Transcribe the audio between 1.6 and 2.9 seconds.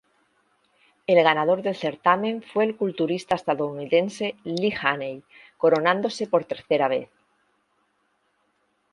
del certamen fue el